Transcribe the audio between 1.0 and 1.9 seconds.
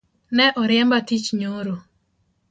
tiich nyoro